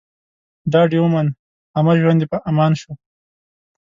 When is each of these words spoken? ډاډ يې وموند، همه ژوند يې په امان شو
ډاډ 0.71 0.89
يې 0.95 0.99
وموند، 1.01 1.31
همه 1.75 1.93
ژوند 2.01 2.19
يې 2.23 2.27
په 2.31 2.37
امان 2.49 2.71
شو 2.81 2.91